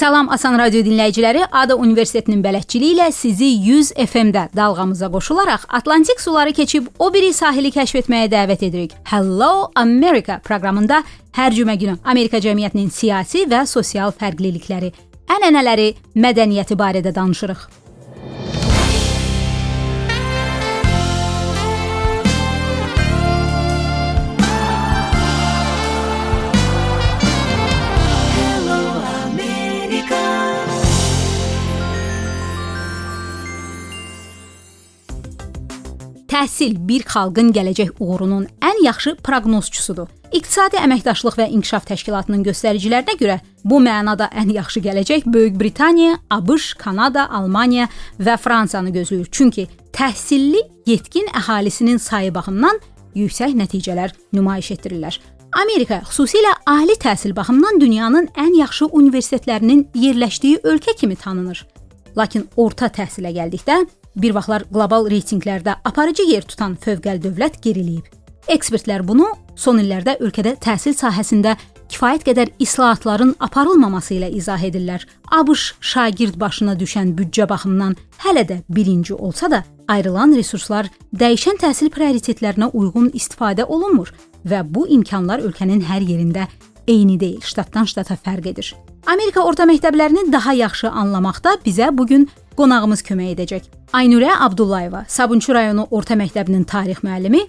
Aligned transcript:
Salam 0.00 0.30
Asan 0.32 0.54
Radio 0.56 0.80
dinləyiciləri, 0.80 1.42
Ada 1.52 1.74
Universitetinin 1.76 2.40
bələdçiliyi 2.40 2.94
ilə 2.94 3.08
sizi 3.12 3.50
100 3.66 3.90
FM-də 4.00 4.46
dalğamıza 4.56 5.10
qoşularaq 5.12 5.66
Atlantik 5.68 6.20
suları 6.20 6.54
keçib 6.56 6.86
o 6.98 7.10
biri 7.12 7.34
sahili 7.36 7.68
kəşf 7.74 7.98
etməyə 8.00 8.30
dəvət 8.32 8.64
edirik. 8.70 8.94
Hello 9.10 9.68
America 9.76 10.38
proqramında 10.40 11.02
hər 11.36 11.52
cümə 11.52 11.74
günü 11.82 11.98
Amerika 12.04 12.40
cəmiyyətinin 12.40 12.88
siyasi 12.88 13.44
və 13.50 13.66
sosial 13.68 14.16
fərqlilikləri, 14.22 14.88
ənənələri, 15.36 15.92
mədəniyyəti 16.16 16.80
barədə 16.80 17.12
danışırıq. 17.20 17.68
Təhsil 36.40 36.78
bir 36.88 37.02
xalqın 37.04 37.50
gələcək 37.52 37.98
uğurunun 38.00 38.46
ən 38.64 38.78
yaxşı 38.80 39.10
proqnozçusudur. 39.26 40.06
İqtisadi 40.32 40.78
Əməkdaşlıq 40.80 41.34
və 41.36 41.46
İnkişaf 41.52 41.84
Təşkilatının 41.90 42.46
göstəricilərinə 42.46 43.16
görə 43.20 43.34
bu 43.64 43.76
mənada 43.84 44.30
ən 44.32 44.48
yaxşı 44.54 44.80
gələcək 44.86 45.26
Böyük 45.26 45.58
Britaniya, 45.60 46.14
ABŞ, 46.32 46.70
Kanada, 46.80 47.26
Almaniya 47.28 47.90
və 48.16 48.38
Fransanı 48.40 48.88
gözləyir. 48.94 49.28
Çünki 49.30 49.66
təhsilli 49.92 50.62
yetkin 50.88 51.28
əhalisinin 51.42 52.00
sayı 52.00 52.32
baxımından 52.34 52.80
yüksək 53.20 53.52
nəticələr 53.60 54.16
nümayiş 54.32 54.72
etdirirlər. 54.78 55.20
Amerika 55.60 56.00
xüsusilə 56.08 56.56
ali 56.64 56.96
təhsil 57.04 57.36
baxımından 57.36 57.84
dünyanın 57.84 58.32
ən 58.32 58.56
yaxşı 58.62 58.88
universitetlərinin 58.88 59.90
yerləşdiyi 59.92 60.64
ölkə 60.64 60.96
kimi 60.96 61.20
tanınır. 61.20 61.66
Lakin 62.16 62.48
orta 62.56 62.88
təhsilə 62.88 63.28
gəldikdə 63.36 63.82
bir 64.16 64.34
vaxtlar 64.34 64.66
qlobal 64.70 65.08
reytinqlərdə 65.10 65.80
aparıcı 65.84 66.26
yer 66.30 66.46
tutan 66.46 66.76
fövqəli 66.80 67.22
dövlət 67.24 67.60
geriləyib. 67.64 68.06
Ekspertlər 68.50 69.04
bunu 69.06 69.28
son 69.54 69.78
illərdə 69.82 70.16
ölkədə 70.24 70.56
təhsil 70.64 70.96
sahəsində 70.98 71.54
kifayət 71.90 72.24
qədər 72.28 72.52
islahatların 72.62 73.34
aparılmaması 73.42 74.14
ilə 74.16 74.30
izah 74.34 74.62
edirlər. 74.66 75.04
ABŞ 75.30 75.74
şagird 75.80 76.38
başına 76.40 76.76
düşən 76.80 77.12
büdcə 77.18 77.48
baxımından 77.50 77.96
hələ 78.24 78.46
də 78.48 78.60
birinci 78.68 79.14
olsa 79.14 79.50
da, 79.50 79.64
ayrılan 79.88 80.34
resurslar 80.38 80.90
dəyişən 81.14 81.60
təhsil 81.62 81.90
prioritetlərinə 81.94 82.70
uyğun 82.72 83.10
istifadə 83.14 83.66
olunmur 83.66 84.14
və 84.46 84.62
bu 84.64 84.86
imkanlar 84.88 85.42
ölkənin 85.44 85.82
hər 85.86 86.06
yerində 86.06 86.46
eyni 86.88 87.20
deyil, 87.20 87.42
ştatdan 87.44 87.90
ştata 87.90 88.16
fərq 88.16 88.50
edir. 88.54 88.74
Amerika 89.06 89.42
orta 89.44 89.64
məktəblərini 89.64 90.28
daha 90.32 90.52
yaxşı 90.54 90.90
anlamaqda 90.90 91.56
bizə 91.64 91.88
bu 91.96 92.06
gün 92.06 92.28
qonağımız 92.56 93.02
kömək 93.06 93.34
edəcək. 93.34 93.68
Aynurə 93.96 94.30
Abdullayeva, 94.44 95.04
Sabunçu 95.08 95.54
rayonu 95.54 95.86
orta 95.90 96.14
məktəbinin 96.14 96.66
tarix 96.68 97.00
müəllimi, 97.02 97.40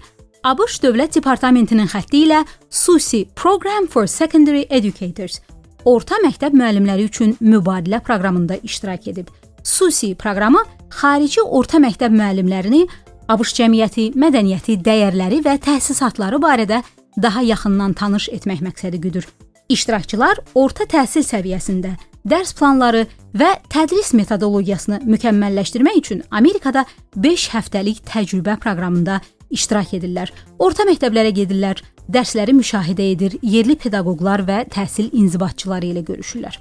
ABŞ 0.42 0.80
Dövlət 0.82 1.18
Departamentinin 1.20 1.86
xətti 1.86 2.24
ilə 2.26 2.42
SUSI 2.70 3.26
Program 3.36 3.86
for 3.86 4.06
Secondary 4.06 4.64
Educators 4.70 5.40
orta 5.84 6.18
məktəb 6.24 6.54
müəllimləri 6.56 7.06
üçün 7.10 7.36
mübadilə 7.40 8.00
proqramında 8.02 8.58
iştirak 8.62 9.06
edib. 9.12 9.28
SUSI 9.62 10.14
proqramı 10.14 10.64
xarici 10.90 11.42
orta 11.42 11.78
məktəb 11.82 12.14
müəllimlərini 12.16 12.82
ABŞ 13.28 13.54
cəmiyyəti, 13.60 14.10
mədəniyyəti, 14.18 14.80
dəyərləri 14.82 15.40
və 15.44 15.56
təsisatları 15.62 16.42
barədə 16.42 16.82
daha 17.22 17.42
yaxından 17.46 17.94
tanış 17.94 18.28
etmək 18.32 18.64
məqsədi 18.66 19.00
güdür. 19.00 19.26
İştirakçılar 19.68 20.40
orta 20.54 20.84
təhsil 20.84 21.24
səviyyəsində 21.26 21.94
dərs 22.28 22.52
planları 22.54 23.06
və 23.38 23.50
tədris 23.72 24.12
metodologiyasını 24.18 25.00
mükəmməlləşdirmək 25.06 25.98
üçün 26.02 26.22
Amerikada 26.30 26.84
5 27.16 27.48
həftəlik 27.54 28.02
təcrübə 28.06 28.58
proqramında 28.62 29.20
iştirak 29.50 29.94
edirlər. 29.98 30.32
Orta 30.58 30.86
məktəblərə 30.88 31.32
gedirlər, 31.36 31.82
dərsləri 32.08 32.54
müşahidə 32.56 33.10
edir, 33.14 33.36
yerli 33.42 33.76
pedaqoqlar 33.76 34.44
və 34.48 34.62
təhsil 34.72 35.12
inzibatçıları 35.12 35.92
ilə 35.92 36.04
görüşürlər. 36.06 36.58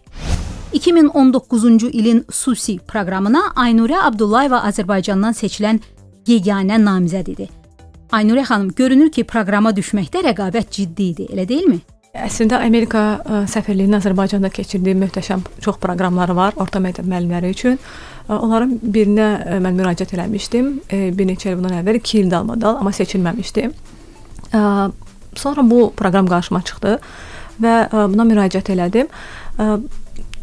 2019-cu 0.74 1.90
ilin 1.90 2.24
SUSI 2.32 2.78
proqramına 2.88 3.42
Aynurə 3.60 4.06
Abdullayeva 4.06 4.62
Azərbaycandan 4.70 5.36
seçilən 5.36 5.82
yeganə 6.28 6.78
namizəd 6.80 7.34
idi. 7.34 7.50
Aynurə 8.12 8.44
xanım, 8.48 8.72
görünür 8.76 9.12
ki, 9.12 9.24
proqrama 9.24 9.72
düşməkdə 9.76 10.24
rəqabət 10.30 10.72
ciddi 10.78 11.12
idi, 11.14 11.28
elə 11.32 11.48
deyilmi? 11.48 11.80
Əslində 12.12 12.58
Amerika 12.60 13.02
ə, 13.24 13.38
səfirliyinin 13.48 13.96
Azərbaycanda 14.02 14.50
keçirdiyi 14.52 14.98
möhtəşəm 15.00 15.46
çox 15.64 15.78
proqramları 15.80 16.34
var 16.36 16.58
orta 16.60 16.82
məktəb 16.84 17.08
müəllimləri 17.08 17.52
üçün. 17.56 17.78
Ə, 18.28 18.36
onların 18.36 18.74
birinə 18.84 19.28
ə, 19.40 19.60
mən 19.64 19.78
müraciət 19.80 20.18
etmişdim. 20.18 20.74
Bir 21.16 21.30
neçə 21.30 21.54
il 21.54 21.56
bundan 21.60 21.78
əvvəl 21.80 22.02
2 22.02 22.20
il 22.20 22.34
dalmadal, 22.34 22.82
amma 22.82 22.92
seçilməmişdim. 22.92 23.72
Sonra 25.40 25.64
bu 25.64 25.80
proqram 25.96 26.28
qarşıma 26.28 26.60
çıxdı 26.68 26.98
və 27.64 27.76
buna 28.12 28.26
müraciət 28.28 28.74
elədim. 28.76 29.08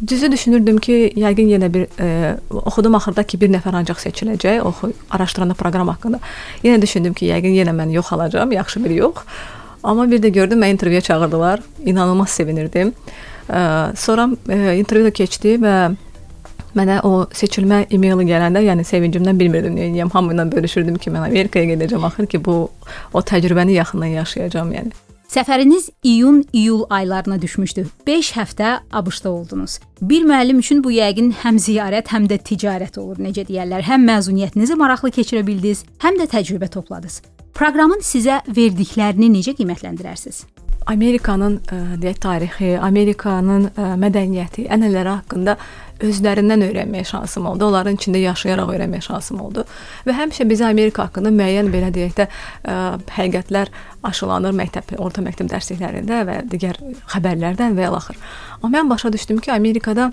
Düzü 0.06 0.31
düşünürdüm 0.33 0.79
ki, 0.81 0.97
yəqin 1.19 1.50
yenə 1.50 1.69
bir 1.75 1.89
e, 2.00 2.37
oxudum 2.55 2.95
axırda 2.95 3.25
ki, 3.27 3.41
bir 3.43 3.50
nəfər 3.50 3.75
ancaq 3.81 3.99
seçiləcək. 3.99 4.61
Oxu 4.62 4.93
araşdıranda 5.11 5.56
proqram 5.59 5.91
haqqında. 5.91 6.21
Yenə 6.62 6.81
düşündüm 6.81 7.17
ki, 7.19 7.27
yəqin 7.33 7.56
yenə 7.59 7.75
mən 7.75 7.91
yox 7.93 8.12
alacağam, 8.15 8.53
yaxşı 8.55 8.85
biri 8.85 9.00
yox. 9.03 9.27
Amma 9.88 10.04
bir 10.10 10.21
də 10.21 10.28
gördüm 10.28 10.60
məni 10.60 10.76
intervyuya 10.76 11.00
çağırdılar. 11.00 11.60
İnanılmaz 11.84 12.31
sevinirdim. 12.31 12.93
Sonra 13.97 14.28
intervyu 14.76 15.09
da 15.09 15.10
keçdi 15.10 15.56
və 15.62 15.75
mənə 16.76 17.00
o 17.09 17.25
seçilmə 17.32 17.87
e-maili 17.88 18.26
gələndə, 18.28 18.60
yəni 18.66 18.84
sevincimdən 18.84 19.38
bilmirdim 19.41 19.78
nə 19.78 19.87
edəyəm. 19.88 20.12
Hamı 20.12 20.34
ilə 20.34 20.44
bölüşürdüm 20.53 20.99
ki, 21.00 21.10
mən 21.15 21.25
Amerikaya 21.31 21.71
gedəcəm 21.72 22.04
axır 22.06 22.28
ki, 22.28 22.43
bu 22.44 22.56
o 23.12 23.22
təcrübəni 23.31 23.78
yaxından 23.78 24.12
yaşayacağam, 24.19 24.75
yəni. 24.76 24.93
Səfəriniz 25.32 25.88
iyun-iyul 26.05 26.84
aylarına 26.91 27.41
düşmüşdü. 27.41 27.87
5 28.06 28.31
həftə 28.37 28.76
ABŞ-da 28.93 29.32
oldunuz. 29.32 29.78
Bir 30.03 30.28
müəllim 30.28 30.60
üçün 30.60 30.84
bu 30.84 30.93
yəqin 30.93 31.32
həm 31.43 31.56
ziyarət, 31.65 32.12
həm 32.12 32.28
də 32.28 32.38
ticarət 32.53 33.00
olur, 33.00 33.16
necə 33.25 33.49
deyirlər. 33.49 33.88
Həm 33.88 34.05
məzuniyyətinizi 34.09 34.76
maraqlı 34.81 35.10
keçirə 35.16 35.47
bildiniz, 35.49 35.84
həm 36.05 36.20
də 36.20 36.28
təcrübə 36.37 36.69
topladınız. 36.76 37.20
Proqramın 37.58 38.04
sizə 38.06 38.36
verdiklərini 38.54 39.26
necə 39.32 39.50
qiymətləndirərsiniz? 39.58 40.44
Amerikanın 40.92 41.56
e, 41.58 41.78
deyək 41.98 42.20
tarixi, 42.22 42.69
Amerikanın 42.78 43.64
e, 43.72 43.88
mədəniyyəti, 43.98 44.69
ənənələri 44.70 45.10
haqqında 45.16 45.56
özlərindən 46.06 46.62
öyrənməyə 46.69 47.08
şansım 47.10 47.48
oldu. 47.50 47.66
Onların 47.66 47.98
içində 47.98 48.22
yaşayaraq 48.22 48.70
öyrənməyə 48.76 49.02
şansım 49.08 49.42
oldu. 49.42 49.66
Və 50.06 50.14
həmişə 50.20 50.46
bizə 50.52 50.69
Amerika 50.70 51.08
haqqında 51.08 51.34
müəyyən 51.34 51.72
belə 51.74 51.91
deyək 51.98 52.14
də 52.20 52.28
ə, 52.28 52.30
e, 52.62 52.78
həqiqətlər 53.19 53.75
aşılanır 54.06 54.54
məktəb, 54.62 54.94
orta 55.02 55.26
məktəb 55.26 55.50
dərsliklərində 55.50 56.22
və 56.30 56.40
digər 56.54 56.78
xəbərlərdən 57.10 57.75
və 57.75 57.90
ilaxır. 57.90 58.22
Amma 58.62 58.75
mən 58.78 58.94
başa 58.94 59.10
düşdüm 59.19 59.42
ki, 59.42 59.52
Amerikada 59.58 60.12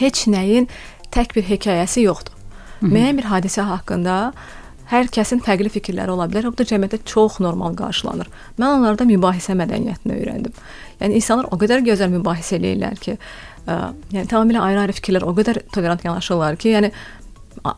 heç 0.00 0.24
nəyin 0.32 0.72
tək 1.12 1.36
bir 1.36 1.44
hekayəsi 1.52 2.08
yoxdur. 2.08 2.32
Müəyyən 2.80 3.20
bir 3.20 3.28
hadisə 3.36 3.68
haqqında 3.68 4.18
Hər 4.94 5.08
kəsin 5.10 5.40
fərqli 5.42 5.72
fikirləri 5.74 6.12
ola 6.14 6.28
bilər. 6.30 6.46
Bu 6.52 6.60
da 6.60 6.66
cəmiyyətdə 6.70 7.00
çox 7.10 7.40
normal 7.42 7.74
qarşılanır. 7.78 8.28
Mən 8.60 8.76
onlarda 8.76 9.06
mübahisə 9.08 9.56
mədəniyyətini 9.58 10.14
öyrəndim. 10.20 10.54
Yəni 11.00 11.18
insanlar 11.18 11.48
o 11.50 11.58
qədər 11.58 11.82
gözəl 11.88 12.12
mübahisə 12.12 12.60
eləyirlər 12.60 13.00
ki, 13.02 13.16
ə, 13.66 13.80
yəni 14.14 14.30
tamamilə 14.30 14.62
ayrı-ayrı 14.62 14.94
fikirlər 15.00 15.26
o 15.26 15.34
qədər 15.34 15.64
tolerant 15.74 16.06
yanaşırlar 16.06 16.60
ki, 16.62 16.76
yəni 16.76 16.92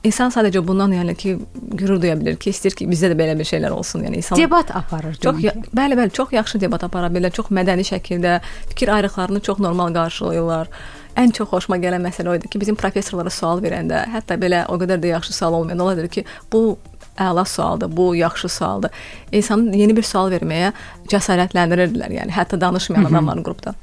insan 0.05 0.33
sadəcə 0.35 0.61
bundan 0.67 0.93
yəni 0.93 1.15
ki, 1.17 1.33
qürur 1.79 2.01
duya 2.03 2.19
bilər 2.21 2.37
ki, 2.41 2.53
istəyir 2.53 2.77
ki, 2.77 2.89
bizdə 2.91 3.11
də 3.13 3.17
belə 3.19 3.37
bir 3.39 3.49
şeylər 3.49 3.73
olsun. 3.77 4.05
Yəni 4.07 4.21
insan 4.21 4.41
debat 4.41 4.73
aparır. 4.77 5.17
Çox 5.23 5.41
bəli, 5.41 5.97
bəli, 5.97 6.13
çox 6.17 6.37
yaxşı 6.37 6.61
debat 6.67 6.85
apara 6.85 7.09
bilər, 7.13 7.33
çox 7.33 7.49
mədəni 7.55 7.87
şəkildə 7.89 8.39
fikir 8.75 8.93
ayrılıqlarını 8.97 9.41
çox 9.47 9.63
normal 9.65 9.95
qarşılayırlar. 9.97 10.69
Ən 11.17 11.33
çox 11.33 11.49
xoşuma 11.49 11.79
gələn 11.81 12.05
məsələ 12.05 12.29
o 12.29 12.37
idi 12.37 12.51
ki, 12.53 12.61
bizim 12.61 12.77
professorlara 12.77 13.33
sual 13.33 13.63
verəndə, 13.65 14.03
hətta 14.13 14.37
belə 14.41 14.67
o 14.69 14.77
qədər 14.81 15.01
də 15.01 15.15
yaxşı 15.15 15.33
sual 15.33 15.57
olmayan 15.57 15.81
olardı 15.87 16.11
ki, 16.13 16.27
bu 16.53 16.77
əla 17.19 17.45
sualdır, 17.49 17.97
bu 17.97 18.15
yaxşı 18.17 18.49
sualdır. 18.49 18.91
İnsanı 19.33 19.77
yeni 19.77 19.97
bir 19.97 20.07
sual 20.07 20.31
verməyə 20.33 20.73
cəsarətləndirirdilər, 21.13 22.15
yəni 22.21 22.35
hətta 22.37 22.61
danışmayan 22.61 23.11
adamların 23.11 23.45
qrupda. 23.47 23.75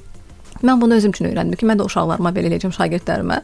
Mən 0.64 0.82
bunu 0.82 0.96
özüm 0.96 1.12
üçün 1.12 1.28
öyrəndim 1.32 1.60
ki, 1.60 1.68
mən 1.68 1.82
də 1.82 1.88
uşaqlarıma 1.90 2.32
belə 2.36 2.52
eləyəcəm, 2.52 2.76
şagirdlərimə. 2.78 3.42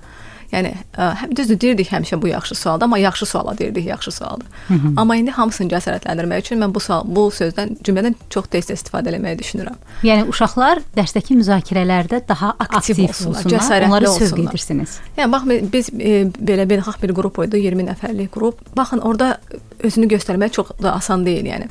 Yəni 0.49 0.71
həm 0.97 1.33
düzdür 1.37 1.59
deyirdik 1.61 1.91
həmişə 1.93 2.17
bu 2.21 2.31
yaxşı 2.31 2.55
sualdır, 2.57 2.87
amma 2.87 2.97
yaxşı 2.97 3.25
suala 3.29 3.57
deyirdik, 3.57 3.85
yaxşı 3.85 4.11
sualdır. 4.11 4.47
Hı 4.67 4.73
-hı. 4.73 4.93
Amma 4.97 5.15
indi 5.15 5.31
hamısını 5.31 5.69
cəsarətləndirmək 5.73 6.39
üçün 6.39 6.61
mən 6.63 6.73
bu 6.73 6.79
sual, 6.79 7.03
bu 7.05 7.27
sözdən, 7.29 7.75
cümlədən 7.85 8.15
çox 8.29 8.45
tez-tez 8.49 8.81
istifadə 8.81 9.13
etməyi 9.13 9.37
düşünürəm. 9.39 9.77
Yəni 10.03 10.25
uşaqlar 10.29 10.81
dərsdəki 10.97 11.37
müzakirələrdə 11.41 12.21
daha 12.27 12.49
aktiv, 12.59 12.77
aktiv 12.77 13.03
olsunlar, 13.03 13.43
cəsarətli 13.43 13.87
onları 13.87 14.07
sövq 14.07 14.49
edirsiniz. 14.49 14.99
Yəni 15.17 15.31
bax 15.31 15.43
biz 15.73 15.89
e, 15.89 16.25
belə 16.49 16.65
beynəlxalq 16.71 17.01
bir 17.01 17.13
qrup 17.13 17.43
idi, 17.45 17.57
20 17.57 17.89
nəfərlik 17.91 18.29
qrup. 18.29 18.55
Baxın 18.77 18.99
orada 18.99 19.37
özünü 19.79 20.07
göstərmək 20.15 20.51
çox 20.51 20.73
da 20.81 20.93
asan 20.93 21.25
deyil, 21.25 21.45
yəni. 21.45 21.69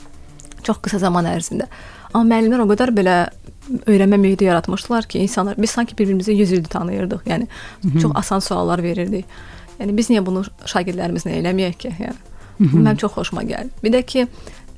Çox 0.63 0.81
qısa 0.83 0.99
zaman 0.99 1.29
ərzində. 1.31 1.69
Amma 2.13 2.35
müəllimlər 2.35 2.65
o 2.65 2.69
qədər 2.71 2.93
belə 2.97 3.17
öyrənmə 3.87 4.19
mühiti 4.21 4.49
yaratmışdılar 4.49 5.09
ki, 5.09 5.19
insanlar 5.19 5.59
biz 5.61 5.71
sanki 5.71 5.97
bir-birimizi 5.99 6.33
100 6.33 6.53
ildir 6.53 6.71
tanıyırdıq. 6.71 7.27
Yəni 7.27 7.47
Hı 7.83 7.89
-hı. 7.89 8.01
çox 8.01 8.13
asan 8.15 8.39
suallar 8.39 8.83
verirdik. 8.83 9.27
Yəni 9.81 9.97
biz 9.97 10.11
niyə 10.11 10.27
bunu 10.27 10.45
şagirdlərimizlə 10.65 11.37
eləməyək 11.41 11.77
ki? 11.77 11.89
Yəni 11.89 12.15
Hı 12.59 12.65
-hı. 12.65 12.83
Mənim 12.83 12.97
çox 12.97 13.13
xoşuma 13.13 13.43
gəldi. 13.43 13.71
Bir 13.83 13.93
də 13.93 14.03
ki, 14.03 14.27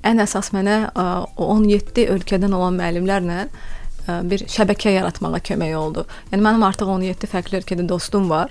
ən 0.05 0.21
əsas 0.21 0.53
mənə 0.53 0.91
o 1.37 1.45
17 1.57 2.07
ölkədən 2.07 2.55
olan 2.55 2.75
müəllimlərlə 2.75 3.47
bir 4.23 4.39
şəbəkə 4.39 4.91
yaratmağa 4.91 5.39
kömək 5.39 5.77
oldu. 5.77 6.07
Yəni 6.33 6.43
mənim 6.43 6.65
artıq 6.67 6.89
17 6.89 7.27
fərqli 7.27 7.61
ölkədə 7.61 7.89
dostum 7.89 8.31
var 8.31 8.51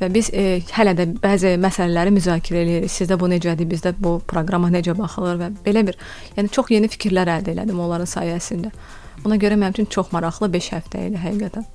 və 0.00 0.10
biz 0.12 0.30
e, 0.32 0.60
hələ 0.76 0.94
də 0.98 1.06
bəzi 1.22 1.54
məsələləri 1.62 2.12
müzakirə 2.16 2.62
edirik. 2.64 2.92
Sizdə 2.92 3.18
bu 3.20 3.30
necədir, 3.32 3.68
bizdə 3.70 3.94
bu 3.98 4.18
proqrama 4.28 4.70
necə 4.72 4.96
baxılır 4.98 5.40
və 5.40 5.50
belə 5.66 5.86
bir, 5.88 5.98
yəni 6.36 6.52
çox 6.52 6.70
yeni 6.74 6.90
fikirlər 6.92 7.32
əldə 7.38 7.54
elədim 7.56 7.80
onların 7.80 8.10
sayəsində. 8.10 8.72
Ona 9.24 9.40
görə 9.40 9.56
mənim 9.58 9.74
üçün 9.74 9.90
çox 9.90 10.12
maraqlı 10.12 10.52
5 10.52 10.70
həftə 10.76 11.08
idi 11.08 11.20
həqiqətən. 11.22 11.66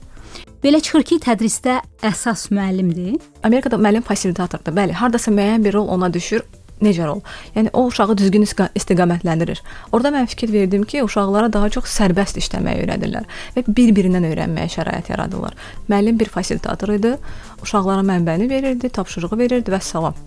Belə 0.62 0.80
çıxır 0.80 1.04
ki, 1.10 1.18
tədrisdə 1.26 1.80
əsas 2.06 2.48
müəllimdir. 2.54 3.18
Amerikada 3.44 3.80
müəllim 3.82 4.06
fasilitatordur. 4.06 4.76
Bəli, 4.78 4.94
hardasa 4.96 5.34
müəyyən 5.34 5.66
bir 5.66 5.76
rol 5.76 5.90
ona 5.92 6.12
düşür 6.14 6.46
necə 6.82 7.08
rol? 7.08 7.22
Yəni 7.56 7.72
o 7.74 7.86
uşağı 7.90 8.18
düzgün 8.18 8.46
istiqamətləndirir. 8.48 9.62
Orda 9.92 10.12
mən 10.16 10.28
fikir 10.32 10.54
verdim 10.54 10.84
ki, 10.84 11.04
uşaqlara 11.04 11.52
daha 11.54 11.70
çox 11.78 11.90
sərbəst 11.92 12.42
işləməyi 12.42 12.86
öyrədirlər 12.86 13.30
və 13.56 13.66
bir-birindən 13.68 14.28
öyrənməyə 14.32 14.74
şərait 14.76 15.14
yaradırlar. 15.14 15.58
Müəllim 15.90 16.20
bir 16.20 16.34
fasilitator 16.34 16.94
idi. 16.98 17.16
Uşaqlara 17.62 18.06
mənbəni 18.06 18.50
verirdi, 18.50 18.90
tapşırığı 18.90 19.38
verirdi 19.38 19.74
və 19.74 19.82
salam 19.82 20.18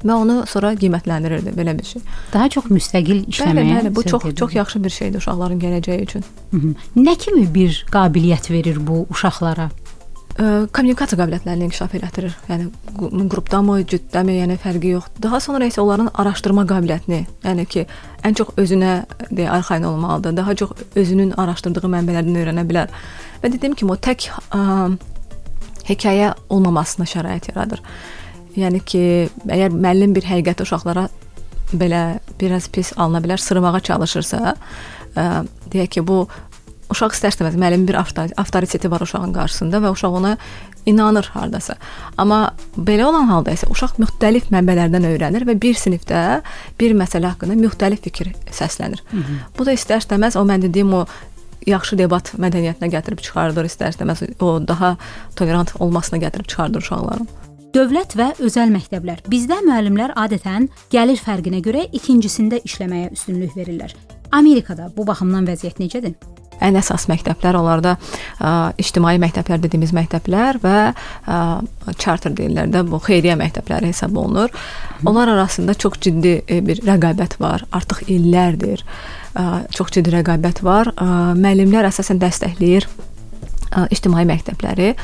və 0.00 0.16
onu 0.16 0.36
sonra 0.48 0.72
qiymətləndirirdi 0.80 1.52
belə 1.56 1.74
bir 1.78 1.84
şey. 1.84 2.02
Daha 2.32 2.48
çox 2.54 2.70
müstəqil 2.72 3.26
işləməyə. 3.28 3.56
Bəli, 3.58 3.76
bəli, 3.76 3.94
bu 3.96 4.04
çox 4.08 4.24
çox 4.38 4.54
yaxşı 4.56 4.84
bir 4.84 4.94
şeydir 4.96 5.20
uşaqların 5.20 5.60
gələcəyi 5.60 6.06
üçün. 6.06 6.24
Hı 6.50 6.56
-hı. 6.56 6.74
Nə 6.96 7.16
kimi 7.18 7.44
bir 7.54 7.84
qabiliyyət 7.92 8.50
verir 8.50 8.86
bu 8.86 9.06
uşaqlara? 9.10 9.70
Kommunikasiya 10.40 11.18
qabiliyyətlərini 11.20 11.66
inkişaf 11.68 11.94
elətdirir. 11.98 12.36
Yəni 12.48 12.68
qrupdamı, 13.32 13.80
cütdəmi, 13.90 14.38
yəni 14.38 14.56
fərqi 14.62 14.94
yoxdur. 14.94 15.22
Daha 15.26 15.40
sonra 15.44 15.66
isə 15.68 15.82
onların 15.82 16.08
araşdırma 16.22 16.64
qabiliyyətini, 16.70 17.20
yəni 17.44 17.66
ki, 17.68 17.84
ən 18.24 18.36
çox 18.38 18.54
özünə 18.60 18.94
deyə 19.28 19.50
arxayın 19.58 19.84
olmalıdır. 19.90 20.36
Daha 20.38 20.54
çox 20.62 20.72
özünün 20.96 21.34
araşdırdığı 21.40 21.92
mənbələrdən 21.96 22.40
öyrənə 22.44 22.64
bilər. 22.68 22.94
Və 23.42 23.52
dediyim 23.52 23.76
kimi 23.76 23.92
o 23.92 23.98
tək 24.00 24.30
ə, 24.56 24.62
hekayə 25.90 26.32
olmamasına 26.48 27.08
şərait 27.10 27.50
yaradır. 27.52 27.82
Yəni 28.56 28.80
ki, 28.80 29.02
əgər 29.44 29.76
müəllim 29.76 30.16
bir 30.16 30.24
həqiqəti 30.30 30.64
uşaqlara 30.64 31.08
belə 31.74 32.04
biraz 32.40 32.70
pis 32.72 32.94
alına 32.96 33.20
bilər, 33.26 33.42
sırmağa 33.44 33.80
çalışırsa, 33.92 34.54
ə, 35.16 35.28
deyək 35.68 35.98
ki, 35.98 36.06
bu 36.06 36.24
uşaq 36.90 37.14
istər-istəməz 37.16 37.56
müəllimin 37.60 37.86
bir 37.88 37.98
avtoriteti 38.00 38.90
var 38.90 39.04
uşağın 39.06 39.32
qarşısında 39.36 39.80
və 39.84 39.92
uşaq 39.94 40.16
ona 40.20 40.36
inanır 40.86 41.30
hardasa. 41.34 41.76
Amma 42.18 42.54
belə 42.76 43.04
olan 43.08 43.28
halda 43.30 43.54
isə 43.54 43.68
uşaq 43.70 43.98
müxtəlif 44.02 44.50
mənbələrdən 44.54 45.06
öyrənir 45.12 45.46
və 45.48 45.56
bir 45.62 45.78
sinifdə 45.78 46.40
bir 46.80 46.96
məsələ 46.98 47.34
haqqında 47.34 47.58
müxtəlif 47.60 48.02
fikir 48.06 48.32
səslənir. 48.50 49.02
Hı 49.10 49.16
-hı. 49.16 49.36
Bu 49.58 49.66
da 49.66 49.72
istər-istəməz 49.72 50.38
o 50.38 50.44
mən 50.44 50.62
dediyim 50.62 50.94
o 50.94 51.06
yaxşı 51.66 51.98
debat 51.98 52.32
mədəniyyətinə 52.38 52.88
gətirib 52.94 53.20
çıxardır, 53.20 53.68
istər-istəməz 53.68 54.42
o 54.42 54.68
daha 54.68 54.96
tolerant 55.36 55.72
olmasına 55.78 56.18
gətirib 56.18 56.46
çıxardır 56.46 56.80
uşaqların. 56.80 57.28
Dövlət 57.74 58.16
və 58.18 58.32
özəl 58.42 58.72
məktəblər. 58.74 59.20
Bizdə 59.30 59.60
müəllimlər 59.62 60.16
adətən 60.18 60.68
gəlir 60.90 61.20
fərqinə 61.22 61.60
görə 61.62 61.84
ikincisində 61.92 62.58
işləməyə 62.66 63.12
üstünlük 63.12 63.56
verirlər. 63.56 63.94
Amerikada 64.32 64.90
bu 64.96 65.06
baxımdan 65.06 65.46
vəziyyət 65.46 65.78
necədir? 65.78 66.14
Ən 66.64 66.78
əsas 66.80 67.06
məktəblər 67.10 67.58
onlarda 67.60 67.96
ə, 67.96 68.72
ictimai 68.80 69.16
məktəblər 69.22 69.62
dediyimiz 69.64 69.92
məktəblər 69.96 70.60
və 70.62 70.76
ə, 70.90 71.40
charter 72.00 72.34
deyirlər 72.36 72.70
də 72.72 72.84
bu 72.88 73.00
xeyriyyə 73.02 73.36
məktəbləri 73.40 73.90
hesab 73.92 74.16
olunur. 74.20 74.52
Onlar 75.06 75.32
arasında 75.32 75.74
çox 75.74 76.00
ciddi 76.04 76.40
e, 76.46 76.60
bir 76.64 76.82
rəqabət 76.86 77.38
var. 77.40 77.64
Artıq 77.76 78.04
illərdir 78.12 78.84
ə, 79.34 79.66
çox 79.74 79.94
ciddi 79.96 80.14
rəqabət 80.14 80.62
var. 80.66 80.92
Ə, 80.96 81.10
müəllimlər 81.40 81.88
əsasən 81.90 82.20
dəstəkləyir 82.22 82.86
ə, 82.86 83.86
ictimai 83.90 84.26
məktəbləri. 84.28 84.94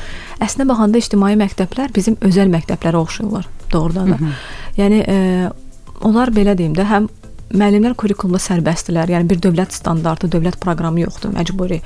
Əslində 0.43 0.69
baxanda 0.71 1.01
ictimai 1.01 1.35
məktəblər 1.39 1.93
bizim 1.95 2.19
özəl 2.25 2.51
məktəblərə 2.53 3.01
oxşayırlar 3.01 3.47
doğrudan 3.73 4.13
da. 4.13 4.35
Yəni 4.77 4.99
ə, 5.03 5.15
onlar 6.05 6.31
belə 6.33 6.53
deyim 6.57 6.75
də, 6.77 6.85
həm 6.87 7.07
müəllimlər 7.53 7.95
kurikulumda 7.99 8.39
sərbəstdirlər. 8.43 9.11
Yəni 9.13 9.29
bir 9.29 9.41
dövlət 9.43 9.75
standartı, 9.77 10.29
dövlət 10.31 10.59
proqramı 10.63 11.05
yoxdur, 11.05 11.31
məcburi. 11.35 11.79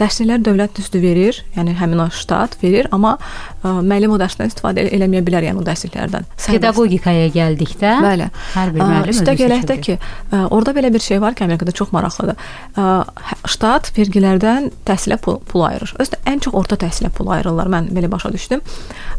Dərsliklər 0.00 0.40
dövlət 0.44 0.78
düzdür 0.78 1.02
verir, 1.02 1.40
yəni 1.56 1.74
həmin 1.76 2.04
o 2.04 2.06
ştat 2.14 2.54
verir, 2.62 2.88
amma 2.94 3.16
ə, 3.18 3.72
müəllim 3.84 4.14
o 4.14 4.18
dərsdən 4.20 4.48
istifadə 4.48 4.86
el 4.86 4.94
eləməyə 4.96 5.24
bilər, 5.26 5.48
yəni 5.50 5.60
o 5.60 5.64
dərsliklərdən. 5.66 6.28
Sərbəst. 6.30 6.54
Pedaqogikaya 6.54 7.26
gəldikdə, 7.34 7.92
bəli, 8.06 8.30
hər 8.54 8.72
bir 8.76 8.84
müəllim 8.84 9.12
üstə 9.12 9.34
gələkdə 9.36 9.76
ki, 9.84 9.98
ə, 10.30 10.44
orada 10.48 10.76
belə 10.78 10.92
bir 10.94 11.04
şey 11.04 11.20
var 11.20 11.36
ki, 11.36 11.44
Amerikada 11.44 11.74
çox 11.76 11.92
maraqlıdır. 11.92 12.48
Ə, 12.80 12.86
hə, 13.28 13.39
ştat 13.48 13.92
vergilərdən 13.96 14.70
təhsilə 14.88 15.16
pul, 15.22 15.38
pul 15.48 15.64
ayırır. 15.68 15.94
Özdə 16.02 16.20
ən 16.28 16.42
çox 16.44 16.56
orta 16.60 16.76
təhsilə 16.80 17.10
pul 17.16 17.30
ayırırlar. 17.34 17.70
Mən 17.72 17.90
belə 17.96 18.10
başa 18.12 18.32
düşdüm. 18.32 18.64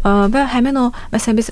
Və 0.04 0.48
həmin 0.56 0.78
o 0.78 0.90
məsələn 1.14 1.38
biz 1.38 1.52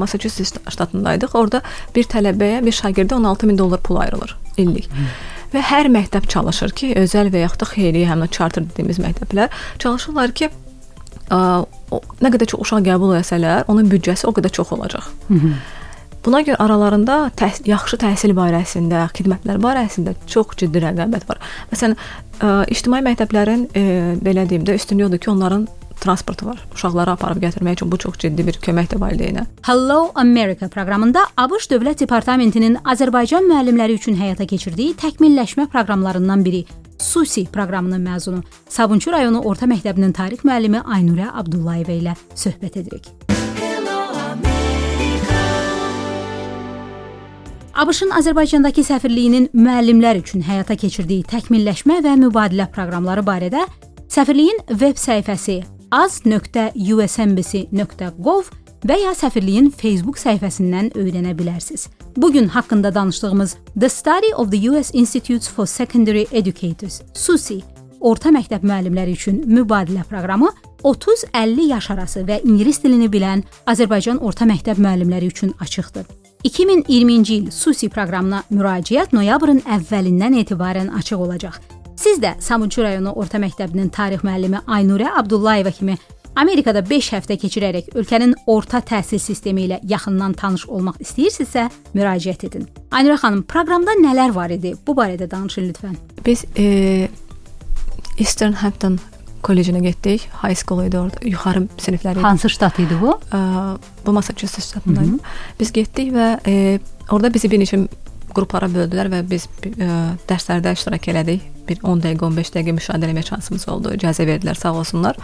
Massachusetts 0.00 0.60
ştatındaydıq. 0.68 1.34
Orada 1.34 1.62
bir 1.96 2.08
tələbəyə, 2.08 2.62
bir 2.64 2.72
şagirdə 2.72 3.18
16 3.18 3.50
min 3.50 3.58
dollar 3.58 3.82
pul 3.84 4.00
ayrılır 4.04 4.36
illik. 4.58 4.88
Hmm 4.92 5.10
və 5.52 5.62
hər 5.64 5.88
məktəb 5.92 6.28
çalışır 6.28 6.74
ki, 6.76 6.92
özəl 7.00 7.30
və 7.32 7.44
yaxud 7.46 7.62
da 7.62 7.68
xeyriyyə, 7.70 8.10
həmin 8.10 8.32
charter 8.34 8.66
dediyimiz 8.66 9.00
məktəblər 9.00 9.54
çalışırlar 9.82 10.34
ki, 10.36 10.50
ə, 11.32 11.40
nə 12.24 12.32
qədər 12.34 12.50
çox 12.52 12.66
uşaq 12.66 12.84
qəbul 12.88 13.16
etsələr, 13.18 13.64
onun 13.72 13.88
büdcəsi 13.92 14.28
o 14.28 14.34
qədər 14.36 14.52
çox 14.58 14.72
olacaq. 14.76 15.08
Hı 15.28 15.34
-hı. 15.34 15.52
Buna 16.28 16.42
görə 16.44 16.58
aralarında 16.60 17.14
təhs 17.40 17.62
yaxşı 17.64 17.96
təhsil 18.02 18.34
barəsində, 18.36 19.06
xidmətlər 19.16 19.56
barəsində 19.64 20.12
çox 20.28 20.58
ciddi 20.60 20.82
rəqabət 20.84 21.22
var. 21.24 21.38
Məsələn, 21.70 21.94
ə, 22.44 22.48
ictimai 22.68 22.98
məktəblərin 23.06 23.62
ə, 23.72 23.84
belə 24.20 24.42
deyim 24.50 24.66
də 24.68 24.74
üstünlüyüdür 24.76 25.22
ki, 25.24 25.30
onların 25.32 25.62
transportu 26.02 26.50
var. 26.50 26.58
Uşaqları 26.74 27.14
aparıb 27.14 27.40
gətirmək 27.46 27.78
üçün 27.78 27.88
bu 27.88 27.96
çox 28.02 28.18
ciddi 28.20 28.44
bir 28.44 28.58
köməkdir 28.60 29.00
valideynə. 29.00 29.46
Hello 29.70 30.10
America 30.20 30.68
proqramında 30.68 31.22
ABŞ 31.40 31.70
Dövlət 31.72 32.04
Departamentinin 32.04 32.76
Azərbaycan 32.84 33.48
müəllimləri 33.48 33.96
üçün 33.96 34.18
həyata 34.20 34.44
keçirdiyi 34.50 34.98
təkmilləşmə 35.00 35.64
proqramlarından 35.72 36.44
biri 36.44 36.66
SUSI 36.98 37.46
proqramının 37.54 38.04
məzunu 38.04 38.44
Sabunçu 38.68 39.16
rayonu 39.16 39.40
orta 39.48 39.64
məktəbinin 39.70 40.12
tarix 40.12 40.44
müəllimi 40.44 40.84
Aynurə 40.84 41.32
Abdullayeva 41.32 41.96
ilə 41.96 42.18
söhbət 42.36 42.82
edirik. 42.82 43.08
ABŞ-ın 47.78 48.10
Azərbaycandakı 48.10 48.82
səfirliyinin 48.82 49.44
müəllimlər 49.54 50.18
üçün 50.18 50.42
həyata 50.42 50.74
keçirdiyi 50.74 51.22
təkmilləşmə 51.30 52.00
və 52.02 52.16
mübadilə 52.18 52.66
proqramları 52.74 53.22
barədə 53.22 53.60
səfirliyin 54.10 54.58
veb 54.80 54.96
səhifəsi 54.98 55.62
az.usmbc.gov 55.94 56.74
və 58.90 58.96
ya 58.98 59.14
səfirliyin 59.14 59.70
Facebook 59.70 60.18
səhifəsindən 60.18 60.90
öyrənə 60.98 61.38
bilərsiniz. 61.38 61.86
Bu 62.16 62.32
gün 62.34 62.46
haqqında 62.50 62.90
danışdığımız 62.94 63.56
The 63.80 63.88
Study 63.88 64.34
of 64.34 64.50
the 64.50 64.70
US 64.70 64.90
Institutes 64.92 65.48
for 65.48 65.66
Secondary 65.66 66.26
Educators, 66.32 67.02
SUSI, 67.14 67.62
orta 68.00 68.28
məktəb 68.34 68.62
müəllimləri 68.66 69.12
üçün 69.14 69.42
mübadilə 69.46 70.02
proqramı 70.10 70.50
30-50 70.82 71.60
yaş 71.76 71.90
arası 71.94 72.20
və 72.26 72.42
ingilis 72.42 72.82
dilini 72.82 73.06
bilən 73.06 73.42
Azərbaycan 73.70 74.18
orta 74.18 74.44
məktəb 74.50 74.82
müəllimləri 74.82 75.26
üçün 75.30 75.54
açıqdır. 75.60 76.27
2020-ci 76.44 77.34
il 77.34 77.50
SUSI 77.50 77.88
proqramına 77.90 78.44
müraciət 78.50 79.16
noyabrın 79.16 79.64
əvvəlindən 79.66 80.38
etibarən 80.44 80.92
açıq 81.00 81.24
olacaq 81.26 81.58
Siz 81.98 82.20
də 82.22 82.36
Sabunçu 82.40 82.82
rayonu 82.82 83.10
orta 83.18 83.40
məktəbinin 83.42 83.90
tarix 83.90 84.22
müəllimi 84.22 84.60
Aynurə 84.70 85.10
Abdullayeva 85.18 85.72
kimi 85.74 85.96
Amerikada 86.38 86.84
5 86.86 87.08
həftə 87.16 87.34
keçirərək 87.42 87.88
ölkənin 87.98 88.36
orta 88.46 88.78
təhsil 88.78 89.18
sistemi 89.18 89.64
ilə 89.66 89.80
yaxından 89.90 90.36
tanış 90.38 90.68
olmaq 90.70 91.00
istəyirsinizsə, 91.02 91.64
müraciət 91.98 92.44
edin. 92.46 92.68
Aynurə 92.94 93.18
xanım, 93.18 93.42
proqramda 93.50 93.96
nələr 93.98 94.30
var 94.36 94.54
idi? 94.54 94.76
Bu 94.86 94.94
barədə 94.94 95.26
danışın 95.30 95.66
lütfən. 95.72 95.98
Biz 96.26 96.44
e, 96.54 97.08
Eastern 98.18 98.52
Hampton 98.62 99.00
kollecinə 99.42 99.82
getdik. 99.84 100.28
High 100.42 100.56
school 100.58 100.84
idi 100.86 100.98
orada, 100.98 101.22
yuxarı 101.26 101.66
siniflər 101.78 102.18
idi. 102.18 102.26
Hansı 102.26 102.50
ştat 102.50 102.78
idi 102.82 102.98
bu? 103.00 103.18
E, 103.32 103.38
bu 104.06 104.12
Massachusetts 104.12 104.70
ştatındaydı. 104.70 105.18
Biz 105.60 105.72
getdik 105.72 106.12
və 106.14 106.28
e, 106.46 106.78
orada 107.10 107.32
bizi 107.34 107.50
bir 107.50 107.62
neçə 107.62 107.80
qruplara 108.34 108.68
böldülər 108.70 109.10
və 109.12 109.22
biz 109.28 109.46
ə, 109.48 109.70
e, 109.70 109.88
dərslərdə 110.28 110.74
iştirak 110.76 111.08
elədik. 111.12 111.46
Bir 111.68 111.80
10 111.84 112.02
dəqiqə, 112.04 112.28
15 112.28 112.52
dəqiqə 112.54 112.74
müşahidə 112.76 113.10
etmə 113.10 113.24
şansımız 113.26 113.66
oldu. 113.72 113.92
İcazə 113.98 114.26
verdilər, 114.28 114.56
sağ 114.58 114.74
olsunlar. 114.80 115.18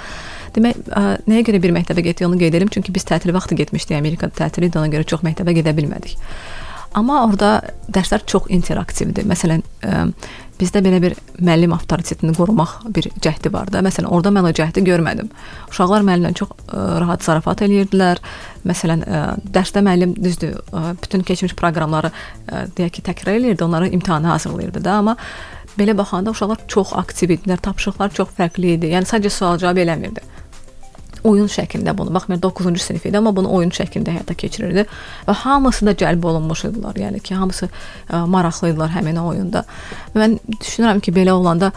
Demək, 0.57 0.81
ə, 0.91 1.05
nəyə 1.29 1.47
görə 1.49 1.63
bir 1.65 1.75
məktəbə 1.77 2.05
getdik 2.05 2.29
onu 2.29 2.41
qeyd 2.41 2.59
edim, 2.61 2.73
çünki 2.73 2.95
biz 2.95 3.07
tətil 3.09 3.35
vaxtı 3.37 3.57
getmişdik 3.61 3.97
Amerikada 3.99 4.35
tətili 4.45 4.71
ona 4.77 4.91
görə 4.93 5.09
çox 5.09 5.25
məktəbə 5.27 5.57
gedə 5.57 5.75
bilmədik. 5.77 6.19
Amma 6.95 7.25
orada 7.27 7.57
dərslər 7.91 8.23
çox 8.31 8.47
interaktivdir. 8.55 9.27
Məsələn, 9.27 9.65
ə, 9.83 10.05
bizdə 10.59 10.83
belə 10.85 11.01
bir 11.03 11.15
müəllim 11.41 11.75
avtoritetini 11.77 12.35
qorumaq 12.37 12.77
bir 12.95 13.09
cəhdi 13.25 13.53
var 13.53 13.71
da. 13.73 13.83
Məsələn, 13.85 14.09
orada 14.11 14.33
mən 14.35 14.49
o 14.49 14.53
cəhdi 14.55 14.85
görmədim. 14.87 15.31
Uşaqlar 15.71 16.05
müəllimlə 16.07 16.35
çox 16.39 16.53
ə, 16.67 16.85
rahat 17.03 17.27
zarafat 17.27 17.65
eləyirdilər. 17.67 18.23
Məsələn, 18.69 19.05
ə, 19.05 19.25
dərsdə 19.57 19.83
müəllim 19.87 20.15
düzdür, 20.19 20.61
ə, 20.71 20.85
bütün 21.03 21.27
keçmiş 21.27 21.57
proqramları 21.61 22.13
ə, 22.13 22.65
deyək 22.77 22.99
ki, 22.99 23.07
təkrar 23.11 23.41
eləyirdi, 23.41 23.67
onları 23.67 23.91
imtahana 23.99 24.37
hazırlayırdı 24.37 24.85
da, 24.85 25.01
amma 25.03 25.17
belə 25.79 25.97
baxanda 25.99 26.31
uşaqlar 26.35 26.63
çox 26.71 26.95
aktiv 27.01 27.35
idilər, 27.35 27.59
tapşırıqlar 27.65 28.15
çox 28.15 28.31
fərqli 28.39 28.77
idi. 28.79 28.95
Yəni 28.95 29.11
sadəcə 29.11 29.35
sual-cavab 29.39 29.83
eləmirdi 29.83 30.23
oyun 31.25 31.49
şəklində 31.51 31.95
bunu. 31.97 32.13
Baxmayaraq 32.15 32.45
9-cu 32.45 32.83
sinif 32.83 33.07
idi, 33.09 33.17
amma 33.19 33.33
bunu 33.37 33.53
oyun 33.57 33.73
şəklində 33.75 34.15
həyata 34.15 34.37
keçirirdi 34.39 34.87
və 35.29 35.37
hamısı 35.45 35.89
da 35.89 35.97
cəlb 36.05 36.27
olunmuş 36.31 36.67
idilər. 36.71 37.01
Yəni 37.07 37.23
ki, 37.25 37.37
hamısı 37.41 37.69
ə, 37.71 38.25
maraqlı 38.31 38.75
idilər 38.75 38.93
həmin 38.99 39.21
oyunda. 39.23 39.65
Mən 40.15 40.39
düşünürəm 40.59 41.01
ki, 41.05 41.15
belə 41.17 41.37
olanda 41.37 41.73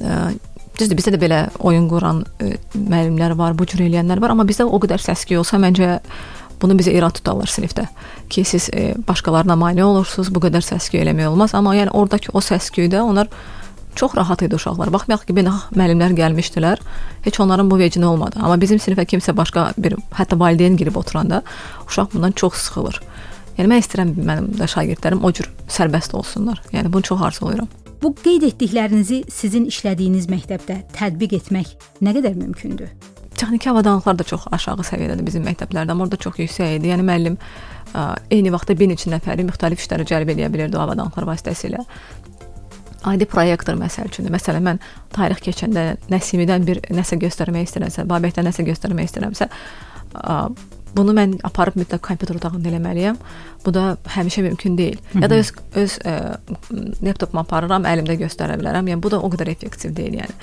ə, 0.00 0.32
düzdür, 0.78 0.96
bizdə 0.98 1.14
də 1.16 1.22
belə 1.22 1.44
oyun 1.58 1.88
quran 1.90 2.24
ə, 2.40 2.56
müəllimlər 2.74 3.36
var, 3.38 3.58
bu 3.58 3.68
cür 3.68 3.84
eləyənlər 3.86 4.24
var, 4.24 4.34
amma 4.34 4.48
bizdə 4.48 4.66
o 4.66 4.80
qədər 4.82 5.04
səs-küy 5.04 5.40
olsa 5.40 5.60
məncə 5.60 5.98
bunu 6.58 6.74
bizə 6.78 6.92
irad 6.94 7.14
tutarlar 7.14 7.50
sinifdə 7.50 7.86
ki, 8.32 8.42
siz 8.44 8.68
e, 8.74 8.90
başqalarına 9.08 9.56
mane 9.56 9.84
olursunuz, 9.84 10.32
bu 10.34 10.42
qədər 10.42 10.64
səs-küy 10.64 11.04
eləmək 11.04 11.30
olmaz. 11.30 11.54
Amma 11.54 11.76
yəni 11.76 11.94
ordakı 11.94 12.32
o 12.34 12.42
səs-küydə 12.42 13.02
onlar 13.04 13.30
Çox 13.98 14.14
rahat 14.16 14.42
idi 14.46 14.54
uşaqlar. 14.54 14.92
Baxmayaraq 14.94 15.24
ki, 15.26 15.34
beynəlxalq 15.34 15.74
müəllimlər 15.74 16.12
gəlmişdilər. 16.14 16.82
Heç 17.24 17.40
onların 17.42 17.66
bu 17.70 17.80
vecinə 17.80 18.06
olmadı. 18.06 18.38
Amma 18.38 18.54
bizim 18.62 18.78
sinifə 18.78 19.02
kimsə 19.10 19.34
başqa 19.34 19.72
bir, 19.74 19.96
hətta 20.14 20.38
valideyn 20.38 20.76
girib 20.78 20.94
oturanda 21.00 21.40
uşaq 21.88 22.12
bundan 22.12 22.36
çox 22.38 22.60
sıxılır. 22.68 23.00
Yəni 23.58 23.72
mən 23.72 23.82
istəyirəm 23.82 24.12
mənim 24.28 24.46
də 24.60 24.68
şagirdlərim 24.70 25.24
o 25.26 25.32
cür 25.34 25.50
sərbəst 25.66 26.14
olsunlar. 26.14 26.62
Yəni 26.70 26.92
bunu 26.92 27.02
çox 27.10 27.26
arzulayıram. 27.26 27.66
Bu 28.02 28.12
qeyd 28.22 28.46
etdiklərinizi 28.52 29.24
sizin 29.34 29.66
işlədiyiniz 29.66 30.30
məktəbdə 30.30 30.78
tətbiq 30.94 31.34
etmək 31.40 31.74
nə 31.98 32.14
qədər 32.20 32.38
mümkündür? 32.38 32.94
Texniki 33.34 33.72
avadanlıqlar 33.72 34.18
da 34.18 34.30
çox 34.30 34.46
aşağı 34.54 34.86
səviyyədədir 34.86 35.26
bizim 35.26 35.42
məktəblərdə, 35.46 35.90
amma 35.90 36.06
orada 36.06 36.22
çox 36.22 36.38
yüksək 36.38 36.78
idi. 36.78 36.92
Yəni 36.94 37.02
müəllim 37.06 37.42
ə, 37.98 38.06
eyni 38.30 38.54
vaxtda 38.54 38.78
bir 38.78 38.94
neçə 38.94 39.10
nəfəri 39.10 39.50
müxtəlif 39.50 39.82
işlərə 39.82 40.06
cəlb 40.06 40.30
edə 40.36 40.46
bilirdi 40.54 40.78
o 40.78 40.86
avadanlıqlar 40.86 41.26
vasitəsilə 41.34 41.82
adi 43.06 43.26
proyektor 43.30 43.78
məsəl 43.78 44.08
üçün. 44.10 44.30
Məsələn, 44.32 44.64
mən 44.64 44.80
tarix 45.14 45.42
keçəndə 45.44 45.84
Nəsimidən 46.10 46.66
bir 46.66 46.80
nəsə 46.94 47.18
göstərmək 47.22 47.68
istəyirəmsə, 47.68 48.06
Babəkdən 48.10 48.48
nəsə 48.48 48.64
göstərmək 48.66 49.10
istəyirəmsə, 49.10 49.48
bunu 50.96 51.14
mən 51.16 51.36
aparıb 51.46 51.76
mütləq 51.78 52.02
kompüter 52.04 52.38
otağında 52.40 52.70
eləməliyəm. 52.72 53.18
Bu 53.64 53.74
da 53.74 53.96
həmişə 54.14 54.42
mümkün 54.48 54.78
deyil. 54.78 54.98
Hı 55.12 55.18
-hı. 55.18 55.22
Ya 55.22 55.30
da 55.30 55.34
öz 55.34 55.52
öz 55.74 55.98
ə, 55.98 56.38
laptopumu 57.02 57.40
aparıram, 57.40 57.84
əlimdə 57.84 58.18
göstərə 58.24 58.58
bilərəm. 58.60 58.88
Yəni 58.90 59.02
bu 59.02 59.10
da 59.10 59.20
o 59.20 59.30
qədər 59.30 59.50
effektiv 59.50 59.96
deyil, 59.96 60.14
yəni. 60.22 60.34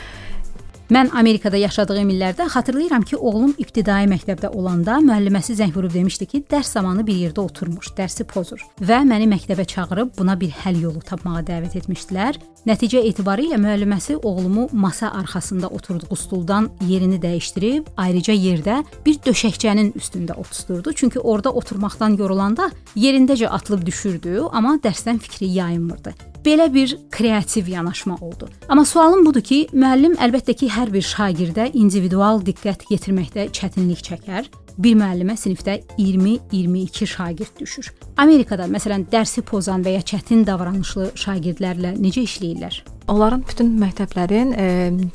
Mən 0.85 1.07
Amerikada 1.17 1.57
yaşadığım 1.57 2.11
illərdə 2.13 2.45
xatırlayıram 2.53 3.01
ki, 3.09 3.17
oğlum 3.17 3.55
ibtidai 3.57 4.03
məktəbdə 4.05 4.51
olanda 4.53 4.99
müəlliməsi 5.01 5.55
zəng 5.57 5.71
vurub 5.73 5.93
demişdi 5.95 6.27
ki, 6.29 6.41
dərs 6.51 6.69
zamanı 6.75 7.01
bir 7.07 7.17
yerdə 7.23 7.41
oturmuş, 7.41 7.89
dərsi 7.97 8.21
pozur 8.29 8.61
və 8.85 8.99
məni 9.09 9.25
məktəbə 9.31 9.65
çağırıb 9.71 10.11
buna 10.19 10.35
bir 10.37 10.53
həll 10.61 10.77
yolu 10.83 11.01
tapmağa 11.01 11.41
dəvət 11.47 11.79
etmişdilər. 11.79 12.37
Nəticə 12.69 13.01
etibarilə 13.09 13.57
müəlliməsi 13.63 14.19
oğlumu 14.21 14.67
masa 14.73 15.09
arxasında 15.09 15.73
oturduğu 15.73 16.15
stuldan 16.15 16.69
yerini 16.85 17.17
dəyişdirib, 17.17 17.89
ayrıca 17.97 18.37
yerdə 18.37 18.77
bir 19.05 19.17
döşəkçənin 19.25 19.91
üstündə 19.97 20.37
otuzdurdu. 20.37 20.93
Çünki 20.93 21.19
orada 21.19 21.49
oturmaqdan 21.49 22.21
yorulanda 22.21 22.69
yerindəcə 22.95 23.49
atılıb 23.49 23.85
düşürdü, 23.89 24.37
amma 24.51 24.77
dərsdən 24.85 25.17
fikri 25.17 25.49
yayınmırdı. 25.57 26.34
Belə 26.45 26.73
bir 26.73 26.97
kreativ 27.11 27.67
yanaşma 27.67 28.15
oldu. 28.21 28.49
Amma 28.69 28.85
sualım 28.85 29.25
budur 29.25 29.41
ki, 29.41 29.63
müəllim 29.73 30.13
əlbəttə 30.21 30.53
ki, 30.53 30.67
hər 30.69 30.91
bir 30.93 31.01
şagirdə 31.01 31.71
individual 31.73 32.43
diqqət 32.45 32.85
yetirməkdə 32.91 33.47
çətinlik 33.49 34.03
çəkər. 34.05 34.51
Bir 34.77 34.93
müəllimə 34.99 35.33
sinifdə 35.39 35.79
20-22 35.97 37.07
şagird 37.07 37.57
düşür. 37.59 37.89
Amerikada 38.21 38.67
məsələn 38.69 39.07
dərsi 39.09 39.41
pozan 39.41 39.81
və 39.81 39.95
ya 39.95 40.03
çətin 40.05 40.43
davranışlı 40.45 41.15
şagirdlərlə 41.17 41.95
necə 41.97 42.27
işləyirlər? 42.27 42.77
Onların 43.09 43.41
bütün 43.47 43.73
məktəblərin 43.81 44.53
e, 44.53 44.67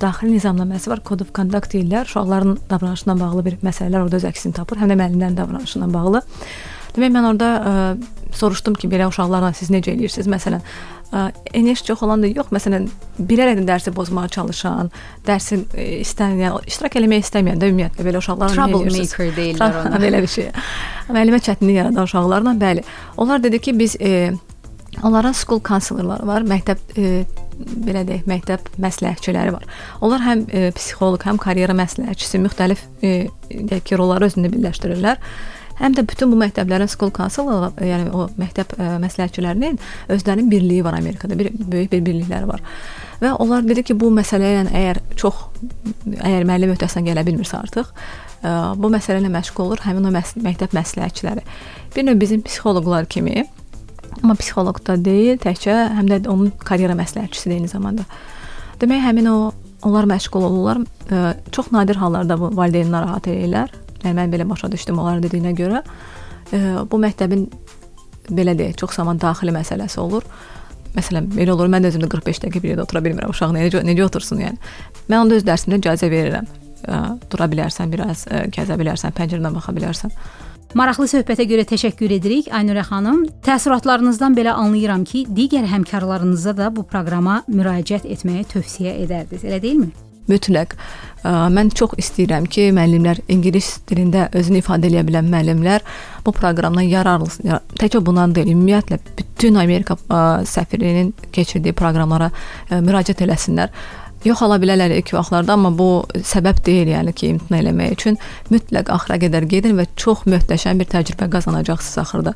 daxili 0.02 0.34
nizamnaməsi 0.34 0.90
var, 0.90 1.04
Code 1.06 1.28
of 1.28 1.34
Conduct 1.36 1.70
deyirlər. 1.76 2.10
Uşaqların 2.10 2.58
davranışına 2.70 3.18
bağlı 3.20 3.46
bir 3.46 3.60
məsələlər 3.62 4.08
orada 4.08 4.18
öz 4.18 4.28
əksini 4.32 4.58
tapır, 4.58 4.82
həm 4.82 4.90
də 4.90 4.98
müəllimlərin 4.98 5.38
davranışına 5.38 5.92
bağlı. 5.94 6.24
Demək 6.96 7.12
mən 7.14 7.28
orada 7.32 7.50
ə, 7.50 7.74
e, 7.94 8.34
soruşdum 8.36 8.76
ki, 8.78 8.88
belə 8.90 9.08
uşaqlarla 9.10 9.52
siz 9.56 9.70
necə 9.72 9.92
eləyirsiniz? 9.94 10.28
Məsələn, 10.30 10.62
e, 11.12 11.24
enerji 11.60 11.86
çox 11.90 12.02
olanda 12.06 12.30
yox, 12.30 12.50
məsələn, 12.54 12.88
bilərək 13.30 13.62
dərsi 13.68 13.92
pozmağa 13.94 14.28
çalışan, 14.36 14.90
dərsin 15.26 15.66
e, 15.74 15.88
istəməyən, 16.04 16.68
iştirak 16.70 16.98
eləmək 17.00 17.26
istəməyən 17.26 17.62
də 17.62 17.70
ümumiyyətlə 17.72 18.06
belə 18.06 18.22
uşaqlarla 18.22 18.68
trouble 18.70 18.94
maker 18.96 19.34
deyirlər 19.38 19.80
ona. 19.82 20.00
Belə 20.04 20.22
bir 20.24 20.32
şey. 20.34 20.50
Müəllimə 21.10 21.42
çətinlik 21.46 21.78
yaradan 21.80 22.08
uşaqlarla, 22.08 22.56
bəli. 22.60 22.86
Onlar 23.20 23.42
dedi 23.42 23.62
ki, 23.62 23.76
biz 23.78 23.96
e, 24.00 24.32
onların 25.02 25.32
school 25.32 25.62
counselorları 25.62 26.26
var, 26.26 26.46
məktəb 26.48 26.98
e, 26.98 27.22
belə 27.60 28.02
deyək, 28.08 28.26
məktəb 28.30 28.74
məsləhətçiləri 28.80 29.54
var. 29.54 29.64
Onlar 30.04 30.22
həm 30.24 30.44
e, 30.48 30.66
psixoloq, 30.76 31.22
həm 31.28 31.38
karyera 31.40 31.76
məsləhətçisi, 31.76 32.40
müxtəlif 32.46 32.84
e, 33.02 33.14
deyək 33.50 33.90
ki, 33.90 33.98
rolları 34.00 34.30
özündə 34.30 34.52
birləşdirirlər 34.52 35.20
həm 35.80 35.96
də 35.96 36.04
bütün 36.08 36.32
bu 36.32 36.38
məktəblərin 36.40 36.90
school 36.90 37.12
council, 37.14 37.50
yəni 37.80 38.10
o 38.14 38.26
məktəb 38.40 38.74
ə, 38.76 38.80
e, 38.80 38.96
məsləhətçilərinin 39.04 39.78
özlərinin 40.12 40.50
birliyi 40.50 40.84
var 40.84 40.96
Amerikada. 40.98 41.38
Bir 41.38 41.50
böyük 41.54 41.92
bir 41.92 42.02
birlikləri 42.06 42.48
var. 42.48 42.64
Və 43.20 43.32
onlar 43.42 43.64
dedi 43.68 43.84
ki, 43.88 43.96
bu 44.00 44.10
məsələ 44.14 44.54
ilə 44.54 44.66
əgər 44.80 45.00
çox 45.20 45.46
əgər 46.18 46.48
müəllim 46.48 46.74
öhdəsindən 46.74 47.10
gələ 47.10 47.24
bilmirsə 47.28 47.60
artıq, 47.60 47.92
ə, 47.92 48.42
e, 48.42 48.52
bu 48.80 48.92
məsələ 48.92 49.22
ilə 49.22 49.32
məşğul 49.38 49.66
olur 49.66 49.86
həmin 49.86 50.10
o 50.10 50.12
məs 50.14 50.36
məktəb 50.40 50.76
məsləhətçiləri. 50.76 51.46
Bir 51.96 52.06
növ 52.06 52.20
bizim 52.20 52.44
psixoloqlar 52.46 53.08
kimi 53.10 53.46
amma 54.20 54.36
psixoloq 54.36 54.82
da 54.84 54.98
deyil, 55.00 55.40
təkcə 55.40 55.76
həm 55.96 56.08
də 56.10 56.22
onun 56.28 56.52
karyera 56.66 56.96
məsləhətçisi 56.98 57.54
eyni 57.54 57.70
zamanda. 57.70 58.04
Demək 58.80 59.04
həmin 59.04 59.28
o 59.30 59.36
onlar 59.86 60.04
məşğul 60.08 60.44
olurlar. 60.44 60.82
Ə, 61.08 61.20
e, 61.20 61.52
çox 61.54 61.70
nadir 61.72 62.00
hallarda 62.00 62.36
bu 62.40 62.50
valideyn 62.56 62.92
narahat 62.92 63.30
edirlər. 63.32 63.72
Yəni 64.04 64.16
mən 64.16 64.32
belə 64.32 64.46
başa 64.48 64.70
düşdüm 64.72 64.98
onların 64.98 65.26
dediyinə 65.26 65.52
görə. 65.58 65.82
Bu 66.90 67.00
məktəbin 67.00 67.46
belə 68.30 68.56
deyək, 68.58 68.78
çox 68.80 68.96
zaman 69.00 69.20
daxili 69.20 69.54
məsələsi 69.54 70.00
olur. 70.00 70.26
Məsələn, 70.96 71.28
belə 71.30 71.54
olur, 71.54 71.68
mən 71.70 71.84
də 71.84 71.92
özümdə 71.92 72.08
45 72.10 72.42
dəqiqə 72.44 72.62
bir 72.62 72.72
yerdə 72.72 72.82
otura 72.82 73.02
bilmirəm. 73.04 73.30
Uşaq 73.30 73.52
necə 73.54 73.84
necə 73.86 74.06
otursun 74.06 74.42
yəni. 74.42 74.58
Mən 75.06 75.18
onda 75.20 75.38
öz 75.38 75.46
dərsimdə 75.46 75.78
icazə 75.78 76.10
verirəm. 76.10 76.48
Dura 77.30 77.46
bilərsən, 77.52 77.90
biraz 77.92 78.24
kəzə 78.54 78.78
bilərsən, 78.80 79.14
pəncərədən 79.14 79.54
baxa 79.54 79.74
bilərsən. 79.76 80.14
Maraqlı 80.74 81.08
söhbətə 81.10 81.46
görə 81.50 81.64
təşəkkür 81.66 82.12
edirik 82.14 82.50
Aynurə 82.54 82.84
xanım. 82.86 83.24
Təəssüratlarınızdan 83.46 84.36
belə 84.38 84.54
anlayıram 84.54 85.02
ki, 85.06 85.24
digər 85.34 85.66
həmkarlarınıza 85.70 86.54
da 86.58 86.70
bu 86.74 86.86
proqrama 86.86 87.40
müraciət 87.50 88.06
etməyi 88.06 88.46
tövsiyə 88.54 88.94
edərdiniz, 89.02 89.46
elə 89.46 89.58
deyilmi? 89.62 90.09
Mütləq 90.30 90.76
mən 91.24 91.68
çox 91.76 91.98
istəyirəm 92.00 92.46
ki, 92.48 92.70
müəllimlər 92.72 93.18
ingilis 93.28 93.74
dilində 93.90 94.28
özünü 94.32 94.62
ifadə 94.62 94.88
edə 94.88 95.02
bilən 95.04 95.26
müəllimlər 95.28 95.84
bu 96.24 96.32
proqramdan 96.32 96.86
yararlansın. 96.88 97.58
Təkcə 97.80 98.00
bundan 98.04 98.32
deyil, 98.34 98.54
ümumiyyətlə 98.54 99.00
bütün 99.18 99.58
Amerika 99.60 99.98
səfirliyinin 100.48 101.12
keçirdiyi 101.34 101.76
proqramlara 101.76 102.30
müraciət 102.70 103.20
eləsinlər. 103.26 103.74
Yox 104.24 104.42
ala 104.44 104.58
bilərlər 104.60 104.92
ilk 104.98 105.14
vaxtlarda, 105.16 105.54
amma 105.56 105.70
bu 105.72 106.04
səbəb 106.12 106.58
deyil, 106.64 106.90
yəni 106.92 107.14
ki, 107.16 107.34
imtina 107.34 107.60
eləmək 107.62 107.94
üçün 107.94 108.18
mütləq 108.52 108.92
axıra 108.92 109.16
qədər 109.22 109.46
gedin 109.48 109.78
və 109.80 109.86
çox 109.96 110.26
möhtəşəm 110.28 110.80
bir 110.80 110.90
təcrübə 110.92 111.28
qazanacaqsınız 111.32 112.00
axırda. 112.04 112.34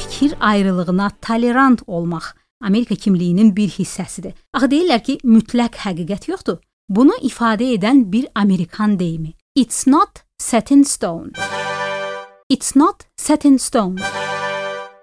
Fikir 0.00 0.36
ayrılığına 0.40 1.10
tolerant 1.24 1.80
olmaq 1.86 2.32
Amerika 2.60 2.94
kimliyinin 2.94 3.56
bir 3.56 3.68
hissəsidir. 3.68 4.34
Axı 4.54 4.70
deyirlər 4.70 5.02
ki, 5.02 5.18
mütləq 5.24 5.76
həqiqət 5.84 6.28
yoxdur. 6.30 6.58
Bunu 6.88 7.16
ifadə 7.22 7.72
edən 7.74 8.04
bir 8.12 8.28
Amerikan 8.34 8.98
deyimi. 8.98 9.34
It's 9.54 9.86
not 9.86 10.22
set 10.38 10.70
in 10.70 10.82
stone. 10.82 11.32
It's 12.48 12.76
not 12.76 13.06
set 13.16 13.44
in 13.44 13.56
stone. 13.56 14.00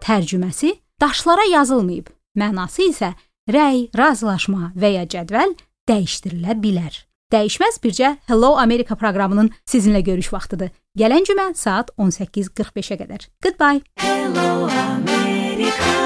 Tərcüməsi 0.02 0.76
daşlara 1.02 1.46
yazılmayıb. 1.52 2.08
Mənası 2.40 2.90
isə 2.90 3.14
rəy, 3.50 3.90
razılaşma 3.98 4.72
və 4.76 4.94
ya 4.98 5.08
cədvəl 5.08 5.56
dəyişdirilə 5.90 6.56
bilər. 6.64 6.96
Dəyişməz 7.34 7.80
bircə 7.84 8.14
Hello 8.30 8.54
America 8.62 8.96
proqramının 8.96 9.50
sizinlə 9.66 10.04
görüş 10.06 10.30
vaxtıdır. 10.34 10.70
Gələn 10.98 11.26
cümə 11.26 11.50
saat 11.58 11.90
18:45-ə 11.98 13.00
qədər. 13.02 13.28
Goodbye. 13.42 13.82
Hello 13.98 14.70
America. 14.70 16.03